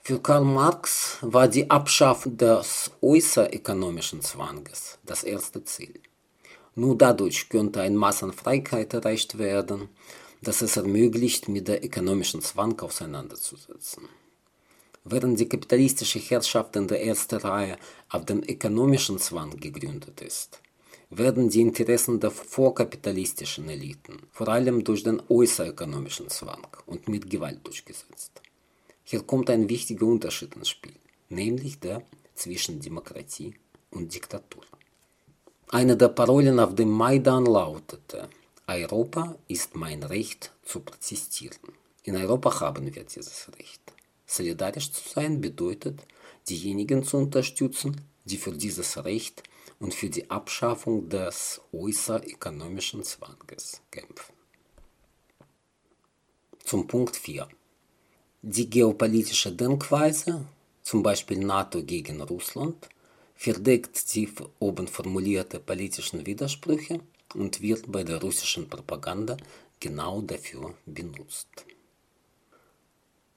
Für 0.05 0.19
Karl 0.19 0.45
Marx 0.45 1.19
war 1.21 1.47
die 1.47 1.71
Abschaffung 1.71 2.37
des 2.37 2.91
äußerökonomischen 3.01 4.21
Zwanges 4.21 4.99
das 5.05 5.23
erste 5.23 5.63
Ziel. 5.65 6.01
Nur 6.75 6.97
dadurch 6.97 7.49
könnte 7.49 7.83
eine 7.83 7.97
Massenfreiheit 7.97 8.95
erreicht 8.95 9.39
werden, 9.39 9.91
dass 10.43 10.61
es 10.61 10.77
ermöglicht, 10.77 11.49
mit 11.49 11.69
der 11.69 11.85
ökonomischen 11.85 12.41
Zwang 12.41 12.81
auseinanderzusetzen. 12.81 14.09
Während 15.05 15.41
die 15.41 15.49
kapitalistische 15.49 16.21
Herrschaft 16.21 16.77
in 16.77 16.87
der 16.87 17.05
ersten 17.05 17.37
Reihe 17.37 17.77
auf 18.09 18.25
dem 18.25 18.43
ökonomischen 18.43 19.19
Zwang 19.19 19.51
gegründet 19.59 20.21
ist, 20.21 20.61
werden 21.11 21.49
die 21.51 21.61
Interessen 21.61 22.21
der 22.21 22.31
vorkapitalistischen 22.31 23.69
Eliten 23.69 24.17
vor 24.31 24.49
allem 24.49 24.85
durch 24.85 25.03
den 25.03 25.21
äußerökonomischen 25.29 26.29
Zwang 26.29 26.67
und 26.87 27.09
mit 27.09 27.29
Gewalt 27.29 27.67
durchgesetzt. 27.67 28.41
Hier 29.05 29.23
kommt 29.23 29.51
ein 29.51 29.69
wichtiger 29.69 30.07
Unterschied 30.07 30.55
ins 30.55 30.69
Spiel, 30.69 30.95
nämlich 31.29 31.81
der 31.81 32.03
zwischen 32.35 32.81
Demokratie 32.81 33.55
und 33.91 34.15
Diktatur. 34.15 34.65
Eine 35.69 35.97
der 35.97 36.09
Parolen 36.09 36.61
auf 36.61 36.75
dem 36.75 36.91
Maidan 36.91 37.45
lautete, 37.47 38.29
Europa 38.67 39.37
ist 39.49 39.75
mein 39.75 40.03
Recht 40.03 40.53
zu 40.65 40.81
protestieren. 40.81 41.59
In 42.05 42.17
Europa 42.17 42.61
haben 42.61 42.95
wir 42.95 43.05
dieses 43.05 43.51
Recht. 43.59 43.83
Solidarisch 44.33 44.91
zu 44.93 45.07
sein 45.07 45.43
bedeutet, 45.43 46.07
diejenigen 46.49 47.05
zu 47.05 47.19
unterstützen, 47.19 48.01
die 48.25 48.39
für 48.39 48.53
dieses 48.53 49.05
Recht 49.05 49.43
und 49.79 49.93
für 49.93 50.09
die 50.09 50.31
Abschaffung 50.31 51.11
des 51.11 51.61
äußerökonomischen 51.71 53.05
Zwanges 53.05 53.83
kämpfen. 53.91 54.35
Zum 56.65 56.87
Punkt 56.87 57.15
4. 57.15 57.47
Die 58.41 58.71
geopolitische 58.71 59.53
Denkweise, 59.53 60.47
zum 60.83 61.03
Beispiel 61.03 61.39
NATO 61.39 61.83
gegen 61.83 62.23
Russland, 62.23 62.89
verdeckt 63.35 64.15
die 64.15 64.31
oben 64.61 64.89
formulierte 64.89 65.61
politischen 65.61 66.25
Widersprüche 66.25 67.01
und 67.35 67.61
wird 67.61 67.93
bei 67.93 68.03
der 68.03 68.19
russischen 68.23 68.67
Propaganda 68.67 69.37
genau 69.79 70.23
dafür 70.23 70.75
benutzt. 70.87 71.67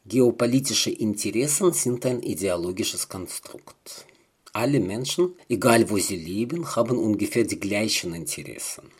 Geopolitische 0.07 0.91
Interessen 0.91 1.73
sind 1.73 2.05
ein 2.05 2.21
ideologisches 2.21 3.09
Konstrukt. 3.09 4.05
Alle 4.53 4.79
Menschen, 4.79 5.33
egal 5.49 5.89
wo 5.89 5.97
sie 5.97 6.15
leben, 6.15 6.75
haben 6.75 6.99
ungefähr 6.99 7.43
die 7.43 7.59
gleichen 7.59 8.13
Interessen, 8.13 8.91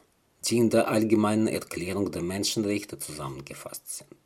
die 0.46 0.58
in 0.58 0.72
der 0.72 0.88
allgemeinen 0.88 1.48
Erklärung 1.48 2.12
der 2.12 2.24
Menschenrechte 2.24 2.98
zusammengefasst 2.98 3.98
sind. 3.98 4.20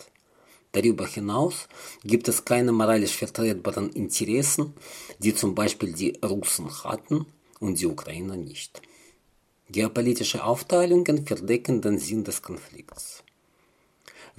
Darüber 0.71 1.05
hinaus 1.05 1.67
gibt 2.05 2.29
es 2.29 2.45
keine 2.45 2.71
moralisch 2.71 3.17
vertretbaren 3.17 3.89
Interessen, 3.91 4.73
die 5.17 5.35
zum 5.35 5.55
Beispiel 5.55 5.91
die 5.91 6.17
Russen 6.23 6.69
hatten 6.85 7.25
und 7.59 7.81
die 7.81 7.87
Ukrainer 7.87 8.37
nicht. 8.37 8.81
Geopolitische 9.69 10.45
Aufteilungen 10.45 11.27
verdecken 11.27 11.81
den 11.81 11.99
Sinn 11.99 12.23
des 12.23 12.41
Konflikts. 12.41 13.25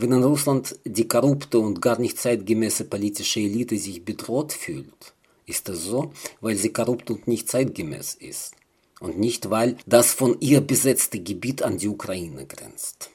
Wenn 0.02 0.12
in 0.12 0.24
Russland 0.24 0.78
die 0.86 1.06
korrupte 1.06 1.58
und 1.58 1.82
gar 1.82 1.98
nicht 2.00 2.16
zeitgemäße 2.16 2.86
politische 2.86 3.40
Elite 3.40 3.76
sich 3.76 4.02
bedroht 4.02 4.54
fühlt, 4.54 5.12
ist 5.44 5.68
es 5.68 5.84
so, 5.84 6.10
weil 6.40 6.56
sie 6.56 6.72
korrupt 6.72 7.10
und 7.10 7.28
nicht 7.28 7.50
zeitgemäß 7.50 8.14
ist 8.14 8.54
und 9.00 9.18
nicht 9.18 9.50
weil 9.50 9.76
das 9.84 10.14
von 10.14 10.40
ihr 10.40 10.62
besetzte 10.62 11.20
Gebiet 11.20 11.62
an 11.62 11.76
die 11.76 11.88
Ukraine 11.88 12.46
grenzt. 12.46 13.10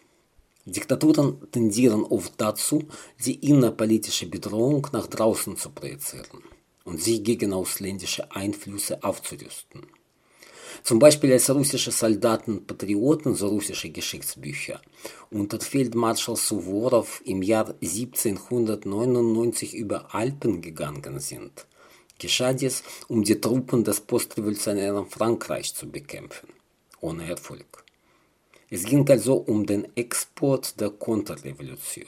Diktaturen 0.66 1.38
tendieren 1.52 2.04
oft 2.04 2.34
dazu, 2.38 2.84
die 3.26 3.50
innerpolitische 3.50 4.28
Bedrohung 4.28 4.88
nach 4.92 5.08
draußen 5.08 5.58
zu 5.58 5.72
projizieren 5.72 6.44
und 6.84 7.02
sich 7.02 7.24
gegen 7.24 7.52
ausländische 7.52 8.32
Einflüsse 8.32 9.04
aufzurüsten. 9.04 9.88
Zum 10.84 11.00
Beispiel 11.00 11.32
als 11.34 11.50
russische 11.50 11.92
Soldaten 11.92 12.66
Patrioten, 12.66 13.36
so 13.36 13.48
russische 13.48 13.90
Geschichtsbücher, 13.90 14.82
unter 15.32 15.60
Feldmarschall 15.60 16.36
Suvorov 16.36 17.22
im 17.26 17.42
Jahr 17.42 17.74
1799 17.82 19.74
über 19.74 20.14
Alpen 20.14 20.62
gegangen 20.62 21.20
sind, 21.20 21.66
geschah 22.20 22.54
dies, 22.54 22.84
um 23.08 23.24
die 23.24 23.40
Truppen 23.42 23.84
des 23.84 24.02
postrevolutionären 24.02 25.08
Frankreichs 25.08 25.74
zu 25.74 25.90
bekämpfen, 25.90 26.50
ohne 27.02 27.28
Erfolg. 27.30 27.84
Es 28.70 28.84
ging 28.84 29.08
also 29.10 29.36
um 29.36 29.66
den 29.66 29.88
Export 29.96 30.80
der 30.80 30.90
Konterrevolution. 30.90 32.08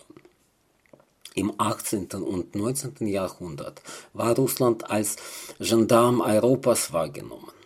Im 1.36 1.54
18. 1.60 2.08
und 2.14 2.56
19. 2.56 3.06
Jahrhundert 3.08 3.84
war 4.14 4.36
Russland 4.36 4.90
als 4.90 5.18
Gendarm 5.60 6.20
Europas 6.22 6.92
wahrgenommen. 6.92 7.57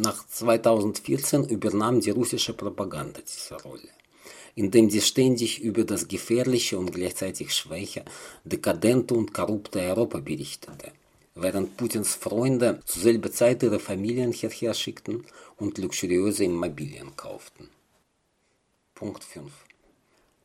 Nach 0.00 0.24
2014 0.24 1.48
übernahm 1.48 2.00
die 2.00 2.10
russische 2.10 2.52
Propaganda 2.52 3.20
diese 3.20 3.60
Rolle, 3.60 3.88
indem 4.54 4.88
sie 4.90 5.00
ständig 5.00 5.60
über 5.60 5.82
das 5.82 6.06
gefährliche 6.06 6.78
und 6.78 6.92
gleichzeitig 6.92 7.52
schwäche, 7.52 8.04
dekadente 8.44 9.14
und 9.14 9.34
korrupte 9.34 9.80
Europa 9.80 10.20
berichtete, 10.20 10.92
während 11.34 11.76
Putins 11.76 12.14
Freunde 12.14 12.78
zur 12.86 13.02
selben 13.02 13.32
Zeit 13.32 13.64
ihre 13.64 13.80
Familien 13.80 14.30
hierher 14.30 14.72
schickten 14.72 15.24
und 15.56 15.78
luxuriöse 15.78 16.44
Immobilien 16.44 17.16
kauften. 17.16 17.68
Punkt 18.94 19.24
5. 19.24 19.50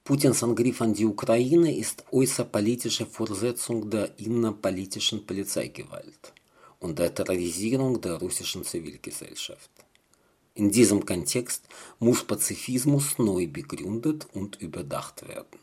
Putins 0.03 0.41
Angriff 0.41 0.81
an 0.81 0.95
die 0.95 1.05
Ukraine 1.05 1.77
ist 1.77 2.05
äußerpolitische 2.11 3.05
Fortsetzung 3.05 3.87
der 3.87 4.17
innerpolitischen 4.17 5.27
Polizeigewalt 5.27 6.33
und 6.83 6.99
der 6.99 7.15
Terrorisierung 7.15 8.01
der 8.01 8.15
russischen 8.15 8.63
Zivilgesellschaft. 8.63 9.71
In 10.53 10.69
diesem 10.69 11.05
Kontext 11.05 11.63
muss 11.99 12.23
Pazifismus 12.23 13.17
neu 13.17 13.47
begründet 13.47 14.27
und 14.33 14.61
überdacht 14.61 15.27
werden. 15.27 15.59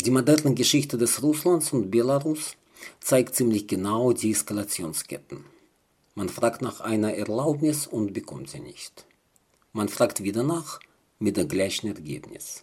Die 0.00 0.12
moderne 0.12 0.54
Geschichte 0.54 0.96
des 0.96 1.22
Russlands 1.22 1.72
und 1.72 1.90
Belarus 1.90 2.56
zeigt 3.00 3.34
ziemlich 3.34 3.66
genau 3.66 4.12
die 4.12 4.30
Eskalationsketten. 4.30 5.44
Man 6.14 6.28
fragt 6.28 6.62
nach 6.62 6.80
einer 6.80 7.12
Erlaubnis 7.14 7.86
und 7.86 8.14
bekommt 8.14 8.48
sie 8.48 8.60
nicht. 8.60 9.06
Man 9.72 9.88
fragt 9.88 10.22
wieder 10.22 10.42
nach 10.42 10.80
mit 11.18 11.36
dem 11.36 11.48
gleichen 11.48 11.88
Ergebnis. 11.88 12.62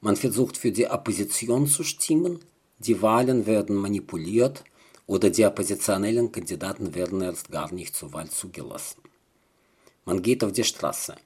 Man 0.00 0.16
versucht 0.16 0.58
für 0.58 0.72
die 0.72 0.88
Opposition 0.88 1.66
zu 1.66 1.84
stimmen, 1.84 2.40
die 2.78 3.00
Wahlen 3.00 3.46
werden 3.46 3.76
manipuliert 3.76 4.64
oder 5.06 5.30
die 5.30 5.46
oppositionellen 5.46 6.32
Kandidaten 6.32 6.94
werden 6.94 7.20
erst 7.20 7.50
gar 7.50 7.72
nicht 7.72 7.94
zur 7.94 8.12
Wahl 8.12 8.28
zugelassen. 8.28 9.02
Man 10.04 10.22
geht 10.22 10.42
auf 10.44 10.52
die 10.52 10.64
Straße. 10.64 11.16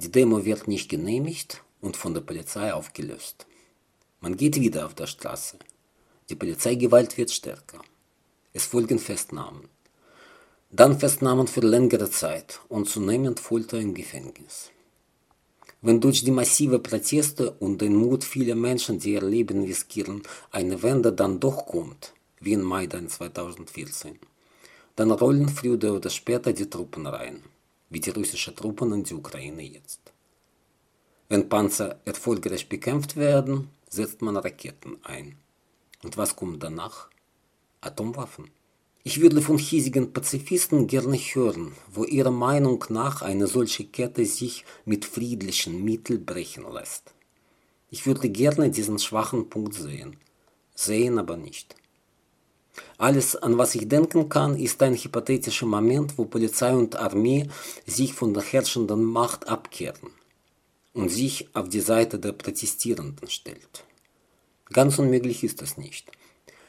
Die 0.00 0.10
Demo 0.10 0.44
wird 0.44 0.68
nicht 0.68 0.88
genehmigt 0.88 1.62
und 1.80 1.96
von 1.96 2.14
der 2.14 2.20
Polizei 2.20 2.72
aufgelöst. 2.72 3.46
Man 4.20 4.36
geht 4.36 4.60
wieder 4.60 4.86
auf 4.86 4.94
der 4.94 5.06
Straße. 5.06 5.58
Die 6.28 6.34
Polizeigewalt 6.36 7.16
wird 7.16 7.30
stärker. 7.30 7.80
Es 8.52 8.66
folgen 8.66 8.98
Festnahmen. 8.98 9.68
Dann 10.70 10.98
Festnahmen 10.98 11.48
für 11.48 11.60
längere 11.60 12.10
Zeit 12.10 12.60
und 12.68 12.88
zunehmend 12.88 13.40
Folter 13.40 13.78
im 13.78 13.94
Gefängnis. 13.94 14.70
Wenn 15.82 16.00
durch 16.00 16.22
die 16.22 16.30
massive 16.30 16.78
Proteste 16.78 17.50
und 17.52 17.80
den 17.80 17.96
Mut 17.96 18.22
vieler 18.22 18.54
Menschen, 18.54 18.98
die 18.98 19.14
ihr 19.14 19.22
Leben 19.22 19.62
riskieren, 19.62 20.22
eine 20.50 20.82
Wende 20.82 21.12
dann 21.12 21.40
doch 21.40 21.66
kommt, 21.66 22.12
wie 22.40 22.54
in 22.54 22.62
Maidan 22.62 23.08
2014, 23.08 24.18
dann 24.96 25.10
rollen 25.10 25.48
früher 25.48 25.94
oder 25.94 26.10
später 26.10 26.52
die 26.52 26.68
Truppen 26.68 27.06
rein, 27.06 27.42
wie 27.90 28.00
die 28.00 28.10
russischen 28.10 28.56
Truppen 28.56 28.92
in 28.92 29.04
die 29.04 29.14
Ukraine 29.14 29.62
jetzt. 29.62 30.00
Wenn 31.28 31.48
Panzer 31.48 32.00
erfolgreich 32.04 32.68
bekämpft 32.68 33.16
werden, 33.16 33.68
setzt 33.88 34.20
man 34.22 34.36
Raketen 34.36 34.98
ein. 35.04 35.36
Und 36.02 36.16
was 36.16 36.34
kommt 36.34 36.62
danach? 36.62 37.08
Atomwaffen. 37.80 38.50
Ich 39.02 39.20
würde 39.20 39.40
von 39.40 39.56
hiesigen 39.56 40.12
Pazifisten 40.12 40.86
gerne 40.86 41.16
hören, 41.16 41.72
wo 41.92 42.04
ihrer 42.04 42.30
Meinung 42.30 42.84
nach 42.90 43.22
eine 43.22 43.46
solche 43.46 43.86
Kette 43.86 44.26
sich 44.26 44.64
mit 44.84 45.04
friedlichen 45.04 45.84
Mitteln 45.84 46.26
brechen 46.26 46.70
lässt. 46.70 47.14
Ich 47.90 48.06
würde 48.06 48.28
gerne 48.28 48.70
diesen 48.70 48.98
schwachen 48.98 49.48
Punkt 49.48 49.74
sehen, 49.74 50.16
sehen 50.74 51.18
aber 51.18 51.36
nicht. 51.36 51.76
Alles, 52.98 53.36
an 53.36 53.56
was 53.58 53.74
ich 53.74 53.88
denken 53.88 54.28
kann, 54.28 54.56
ist 54.56 54.82
ein 54.82 54.94
hypothetischer 54.94 55.66
Moment, 55.66 56.18
wo 56.18 56.24
Polizei 56.24 56.72
und 56.72 56.96
Armee 56.96 57.48
sich 57.86 58.12
von 58.12 58.34
der 58.34 58.42
herrschenden 58.42 59.04
Macht 59.04 59.48
abkehren 59.48 60.10
und 60.92 61.08
sich 61.08 61.48
auf 61.54 61.68
die 61.68 61.80
Seite 61.80 62.18
der 62.18 62.32
Protestierenden 62.32 63.28
stellt. 63.28 63.84
Ganz 64.72 64.98
unmöglich 64.98 65.42
ist 65.42 65.62
das 65.62 65.76
nicht. 65.78 66.10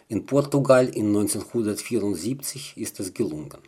In 0.08 0.26
Portugal 0.26 0.88
in 0.90 1.08
1974 1.08 2.74
ist 2.76 3.00
es 3.00 3.14
gelungen. 3.14 3.60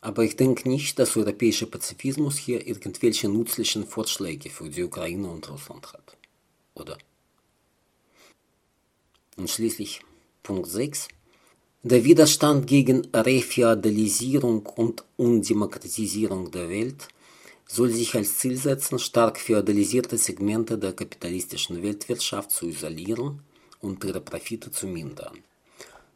Aber 0.00 0.24
ich 0.24 0.36
denke 0.36 0.68
nicht, 0.68 0.98
dass 0.98 1.16
europäischer 1.16 1.66
Pazifismus 1.66 2.36
hier 2.36 2.66
irgendwelche 2.66 3.28
nützlichen 3.28 3.86
Vorschläge 3.86 4.50
für 4.50 4.68
die 4.68 4.82
Ukraine 4.82 5.28
und 5.28 5.48
Russland 5.48 5.92
hat. 5.92 6.16
Oder? 6.74 6.98
Und 9.36 9.48
schließlich 9.48 10.00
Punkt 10.42 10.68
6. 10.68 11.08
Der 11.84 12.04
Widerstand 12.04 12.68
gegen 12.68 13.08
Refeudalisierung 13.12 14.64
und 14.66 15.02
Undemokratisierung 15.16 16.48
der 16.52 16.68
Welt 16.68 17.08
soll 17.66 17.90
sich 17.90 18.14
als 18.14 18.38
Ziel 18.38 18.56
setzen, 18.56 19.00
stark 19.00 19.40
feudalisierte 19.40 20.16
Segmente 20.16 20.78
der 20.78 20.92
kapitalistischen 20.92 21.82
Weltwirtschaft 21.82 22.52
zu 22.52 22.68
isolieren 22.68 23.40
und 23.80 24.04
ihre 24.04 24.20
Profite 24.20 24.70
zu 24.70 24.86
mindern. 24.86 25.38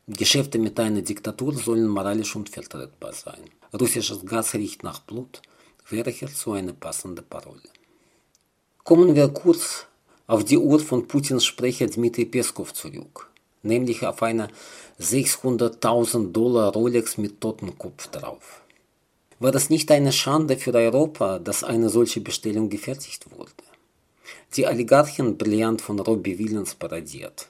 Geschäfte 0.07 0.61
mit 0.61 0.79
einer 0.79 1.03
Diktatur 1.03 1.53
sollen 1.55 1.89
moralisch 1.89 2.37
unvertretbar 2.37 3.13
sein. 3.13 3.51
Russisches 3.75 4.25
Gas 4.25 4.55
riecht 4.55 4.85
nach 4.85 5.01
Blut, 5.01 5.43
wäre 5.91 6.11
hierzu 6.11 6.53
eine 6.53 6.75
passende 6.75 7.23
Parole. 7.23 7.69
Kommen 8.85 9.17
wir 9.17 9.27
kurz 9.31 9.87
auf 10.29 10.45
die 10.45 10.59
Uhr 10.59 10.79
von 10.79 11.09
Putins 11.09 11.45
Sprecher 11.45 11.89
Dmitri 11.89 12.25
Peskov 12.25 12.73
zurück, 12.73 13.33
nämlich 13.67 14.07
auf 14.07 14.23
eine 14.23 14.49
600.000 15.01 16.33
Dollar 16.33 16.73
Rolex 16.73 17.19
mit 17.19 17.41
Totenkopf 17.41 18.09
drauf. 18.09 18.63
War 19.39 19.53
das 19.53 19.69
nicht 19.69 19.91
eine 19.91 20.13
Schande 20.13 20.57
für 20.57 20.73
Europa, 20.73 21.39
dass 21.39 21.63
eine 21.63 21.91
solche 21.91 22.23
Bestellung 22.23 22.71
gefertigt 22.71 23.27
wurde? 23.37 23.53
Die 24.55 24.67
Oligarchen 24.67 25.37
brillant 25.37 25.83
von 25.83 26.01
Robbie 26.01 26.39
Williams 26.39 26.75
paradiert. 26.75 27.49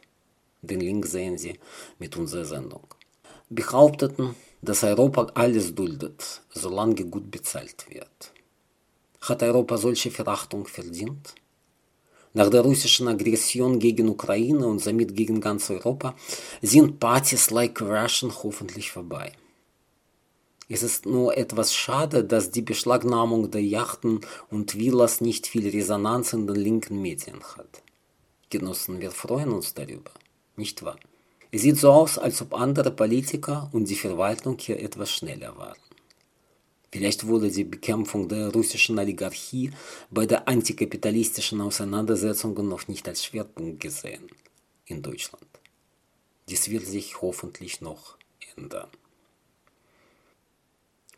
Den 0.62 0.80
Link 0.80 1.06
sehen 1.06 1.38
Sie 1.38 1.58
mit 2.00 2.16
unserer 2.16 2.44
Sendung. 2.44 2.82
Behaupteten, 3.48 4.34
dass 4.62 4.82
Europa 4.82 5.28
alles 5.34 5.74
duldet, 5.74 6.42
solange 6.52 7.04
gut 7.04 7.30
bezahlt 7.30 7.86
wird. 7.88 8.32
Hat 9.20 9.42
Europa 9.44 9.76
solche 9.76 10.10
Verachtung 10.10 10.66
verdient? 10.66 11.34
Nach 12.36 12.50
der 12.50 12.60
russischen 12.60 13.08
Aggression 13.08 13.78
gegen 13.78 14.10
Ukraine 14.10 14.66
und 14.66 14.86
damit 14.86 15.16
gegen 15.16 15.40
ganz 15.40 15.70
Europa 15.70 16.14
sind 16.60 17.00
Partys 17.00 17.50
like 17.50 17.80
Russian 17.80 18.30
hoffentlich 18.42 18.90
vorbei. 18.90 19.32
Es 20.68 20.82
ist 20.82 21.06
nur 21.06 21.34
etwas 21.34 21.74
schade, 21.74 22.24
dass 22.24 22.50
die 22.50 22.60
Beschlagnahmung 22.60 23.50
der 23.50 23.62
Yachten 23.62 24.20
und 24.50 24.76
Villas 24.76 25.22
nicht 25.22 25.46
viel 25.46 25.66
Resonanz 25.66 26.34
in 26.34 26.46
den 26.46 26.56
linken 26.56 27.00
Medien 27.00 27.42
hat. 27.56 27.82
Genossen, 28.50 29.00
wir 29.00 29.12
freuen 29.12 29.50
uns 29.54 29.72
darüber, 29.72 30.10
nicht 30.56 30.82
wahr? 30.82 30.98
Es 31.50 31.62
sieht 31.62 31.78
so 31.78 31.90
aus, 31.90 32.18
als 32.18 32.42
ob 32.42 32.52
andere 32.52 32.90
Politiker 32.90 33.70
und 33.72 33.88
die 33.88 33.94
Verwaltung 33.94 34.58
hier 34.58 34.78
etwas 34.78 35.10
schneller 35.10 35.56
waren. 35.56 35.78
Vielleicht 36.96 37.26
wurde 37.26 37.50
die 37.50 37.64
Bekämpfung 37.64 38.26
der 38.26 38.50
russischen 38.50 38.98
Oligarchie 38.98 39.70
bei 40.10 40.24
der 40.24 40.48
antikapitalistischen 40.48 41.60
Auseinandersetzung 41.60 42.54
noch 42.66 42.88
nicht 42.88 43.06
als 43.06 43.22
Schwerpunkt 43.22 43.80
gesehen 43.80 44.30
in 44.86 45.02
Deutschland. 45.02 45.46
Dies 46.48 46.70
wird 46.70 46.86
sich 46.86 47.20
hoffentlich 47.20 47.82
noch 47.82 48.16
ändern. 48.56 48.88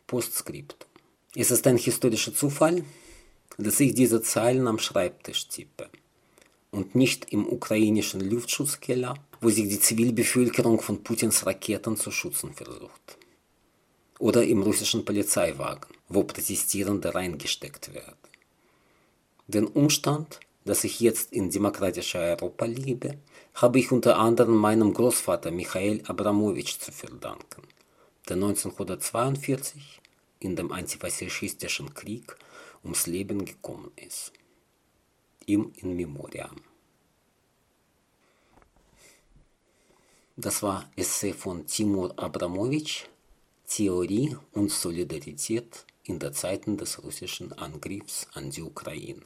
Postskriptum. 0.05 0.89
Es 1.33 1.49
ist 1.49 1.65
ein 1.65 1.77
historischer 1.77 2.33
Zufall, 2.33 2.83
dass 3.57 3.79
ich 3.79 3.93
diese 3.93 4.21
Zeilen 4.21 4.67
am 4.67 4.79
Schreibtisch 4.79 5.47
tippe 5.47 5.89
und 6.71 6.93
nicht 6.93 7.31
im 7.31 7.47
ukrainischen 7.47 8.19
Luftschutzkeller, 8.19 9.13
wo 9.39 9.49
sich 9.49 9.69
die 9.69 9.79
Zivilbevölkerung 9.79 10.81
von 10.81 11.05
Putins 11.05 11.45
Raketen 11.45 11.95
zu 11.95 12.11
schützen 12.11 12.51
versucht. 12.51 13.18
Oder 14.19 14.43
im 14.43 14.61
russischen 14.61 15.05
Polizeiwagen, 15.05 15.89
wo 16.07 16.23
Protestierende 16.23 17.15
reingesteckt 17.15 17.93
werden. 17.93 18.17
Den 19.47 19.65
Umstand, 19.65 20.39
dass 20.65 20.83
ich 20.83 20.99
jetzt 20.99 21.33
in 21.33 21.49
demokratischer 21.49 22.19
Europa 22.19 22.65
lebe, 22.65 23.17
habe 23.55 23.79
ich 23.79 23.91
unter 23.91 24.17
anderem 24.17 24.55
meinem 24.55 24.93
Großvater 24.93 25.49
Michael 25.51 26.03
Abramowitsch 26.05 26.79
zu 26.79 26.91
verdanken, 26.91 27.63
der 28.27 28.35
1942 28.35 29.99
in 30.39 30.55
dem 30.55 30.71
antifaschistischen 30.71 31.93
Krieg 31.93 32.35
ums 32.83 33.07
Leben 33.07 33.45
gekommen 33.45 33.91
ist. 33.95 34.31
Ihm 35.45 35.73
in 35.77 35.95
Memoriam. 35.95 36.61
Das 40.37 40.63
war 40.63 40.89
Essay 40.95 41.33
von 41.33 41.65
Timur 41.65 42.13
Abramowitsch, 42.17 43.05
Theorie 43.69 44.35
und 44.51 44.71
Solidarität 44.71 45.85
in 46.03 46.17
der 46.17 46.33
Zeiten 46.33 46.75
des 46.75 47.03
russischen 47.03 47.53
Angriffs 47.53 48.27
an 48.33 48.49
die 48.49 48.63
Ukraine. 48.63 49.21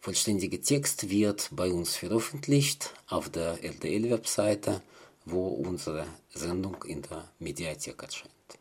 Vollständiger 0.00 0.60
Text 0.60 1.08
wird 1.08 1.48
bei 1.50 1.72
uns 1.72 1.96
veröffentlicht 1.96 2.92
auf 3.08 3.30
der 3.30 3.64
RDL-Webseite, 3.64 4.82
wo 5.24 5.48
unsere 5.48 6.06
Sendung 6.34 6.76
in 6.84 7.00
der 7.02 7.32
Mediathek 7.38 8.02
erscheint. 8.02 8.35